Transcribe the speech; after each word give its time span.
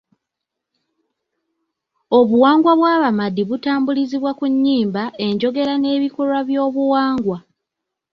Obuwangwa 2.17 2.71
bw'Abamadi 2.79 3.41
butambulizibwa 3.49 4.31
mu 4.39 4.45
nnyimba, 4.53 5.03
enjogera 5.25 5.73
n'ebikolwa 5.77 6.39
by'obuwangwa. 6.47 7.37